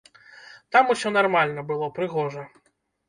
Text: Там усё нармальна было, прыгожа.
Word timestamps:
Там 0.75 0.89
усё 0.95 1.11
нармальна 1.19 1.67
было, 1.73 1.91
прыгожа. 1.99 2.43